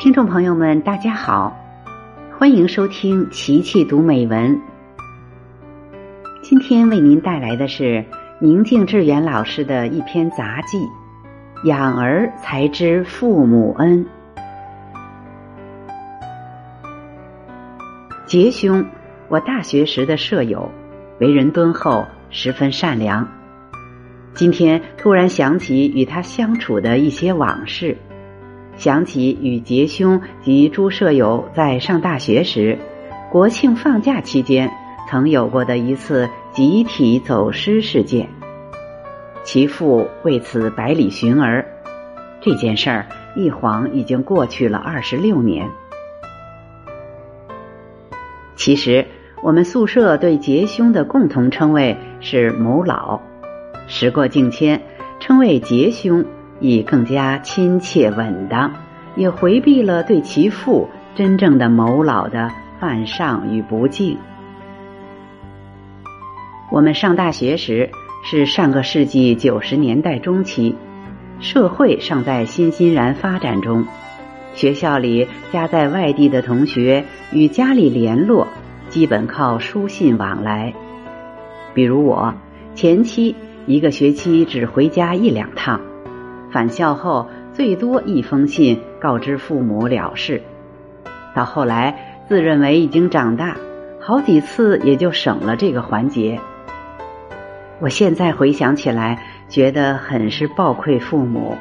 [0.00, 1.54] 听众朋友们，大家好，
[2.38, 4.56] 欢迎收听《琪琪读美文》。
[6.40, 8.02] 今天为您带来的是
[8.38, 10.78] 宁静致远老师的一篇杂记
[11.66, 14.06] 《养儿才知父母恩》。
[18.24, 18.82] 杰兄，
[19.28, 20.70] 我大学时的舍友，
[21.20, 23.28] 为人敦厚，十分善良。
[24.32, 27.98] 今天突然想起与他相处的一些往事。
[28.80, 32.78] 想起与杰兄及诸舍友在上大学时，
[33.30, 34.72] 国庆放假期间
[35.06, 38.30] 曾有过的一次集体走失事件，
[39.44, 41.66] 其父为此百里寻儿。
[42.40, 43.06] 这件事儿
[43.36, 45.68] 一晃已经过去了二十六年。
[48.56, 49.06] 其实
[49.42, 53.20] 我们宿舍对杰兄的共同称谓是某老，
[53.88, 54.80] 时过境迁，
[55.18, 56.24] 称谓杰兄。
[56.60, 58.72] 以更加亲切稳当，
[59.16, 64.16] 也回避了对其父真正的某老的犯上与不敬。
[66.70, 67.90] 我们上大学时
[68.24, 70.76] 是上个世纪九十年代中期，
[71.40, 73.86] 社会尚在欣欣然发展中，
[74.54, 78.46] 学校里家在外地的同学与家里联络，
[78.88, 80.72] 基本靠书信往来。
[81.74, 82.34] 比如我
[82.74, 83.34] 前期
[83.66, 85.80] 一个学期只回家一两趟。
[86.52, 90.42] 返校后，最多一封信告知父母了事。
[91.34, 93.56] 到后来，自认为已经长大，
[94.00, 96.40] 好几次也就省了这个环节。
[97.78, 101.56] 我现在回想起来，觉得很是抱愧父母，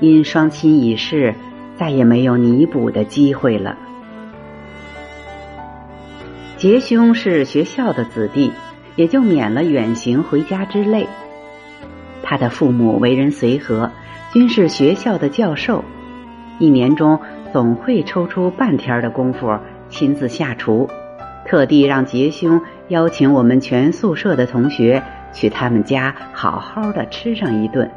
[0.00, 1.34] 因双亲已逝，
[1.76, 3.76] 再也没有弥补的机会了。
[6.56, 8.50] 杰兄是学校的子弟，
[8.96, 11.06] 也就免了远行回家之累。
[12.22, 13.92] 他的父母为人随和。
[14.36, 15.82] 均是学校的教授，
[16.58, 17.18] 一年中
[17.54, 20.90] 总会抽出半天的功夫亲自下厨，
[21.46, 25.02] 特地让杰兄邀请我们全宿舍的同学
[25.32, 27.90] 去他们家好好的吃上一顿。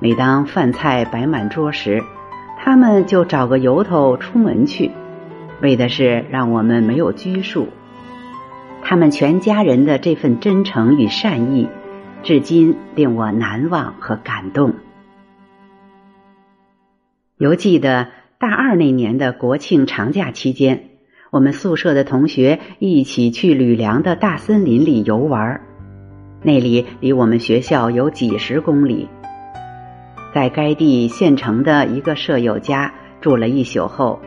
[0.00, 2.02] 每当饭菜摆满桌时，
[2.58, 4.90] 他们就找个由头出门去，
[5.62, 7.68] 为的是让我们没有拘束。
[8.82, 11.68] 他们全家人的这份真诚与善意，
[12.24, 14.74] 至今令我难忘和感动。
[17.36, 18.06] 犹记得
[18.38, 20.90] 大二那年的国庆长假期间，
[21.32, 25.60] 我们宿舍的同学一起去吕梁的大森林里游玩。
[26.42, 29.08] 那里离我们学校有几十公里。
[30.32, 34.20] 在该地县城的一个舍友家住了一宿后，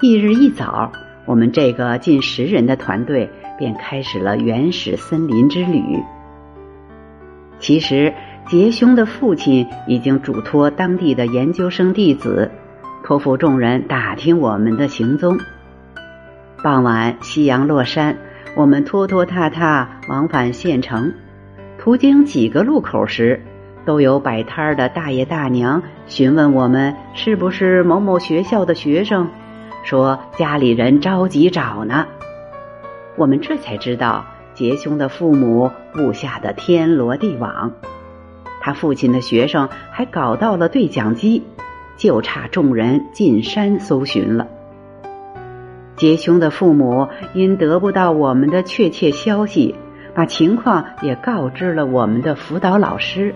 [0.00, 0.90] 翌日一早，
[1.26, 5.82] 我们这个近十人的团队便开始了原始森林之旅。
[7.58, 8.14] 其实。
[8.48, 12.50] 杰兄的父亲已经嘱托当地的研究生弟子，
[13.04, 15.38] 托付众人打听我们的行踪。
[16.64, 18.16] 傍晚，夕阳落山，
[18.56, 21.12] 我们拖拖沓沓往返县城。
[21.78, 23.42] 途经几个路口时，
[23.84, 29.28] 都有摆摊的大爷大娘询问我们是不是某某学校的学生，
[29.84, 32.06] 说家里人着急找呢。
[33.14, 37.72] 我们这才知道，杰兄的父母布下的天罗地网。
[38.60, 41.42] 他父亲的学生还搞到了对讲机，
[41.96, 44.46] 就差众人进山搜寻了。
[45.96, 49.74] 杰兄的父母因得不到我们的确切消息，
[50.14, 53.34] 把情况也告知了我们的辅导老师。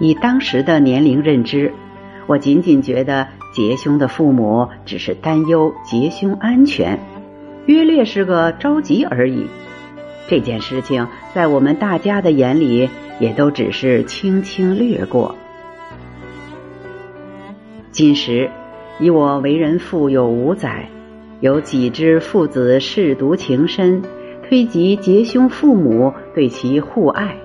[0.00, 1.72] 以当时的年龄认知，
[2.26, 6.98] 我仅仅觉得杰兄的父母只是担忧杰兄安全，
[7.66, 9.46] 约略是个着急而已。
[10.26, 12.88] 这件事情在我们大家的眼里，
[13.20, 15.34] 也都只是轻轻掠过。
[17.90, 18.50] 今时，
[18.98, 20.88] 以我为人父有五载，
[21.40, 24.02] 有几知父子舐犊情深，
[24.48, 27.36] 推及结兄父母对其互爱，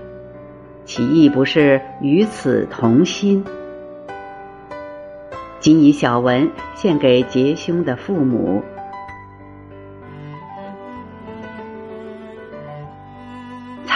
[0.86, 3.44] 其意不是与此同心。
[5.60, 8.64] 今以小文献给结兄的父母。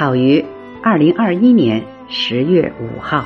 [0.03, 0.43] 草于
[0.83, 3.25] 二零二一年十月五号。